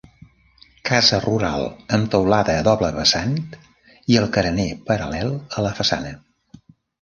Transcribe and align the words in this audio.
Casa 0.89 1.17
rural 1.25 1.65
amb 1.97 2.07
teulada 2.15 2.55
a 2.61 2.63
doble 2.67 2.89
vessant 2.95 3.35
i 4.15 4.19
el 4.23 4.27
carener 4.39 4.67
paral·lel 4.89 5.31
a 5.61 5.67
la 5.69 5.77
façana. 5.83 6.17